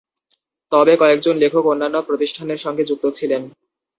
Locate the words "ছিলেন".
3.13-3.41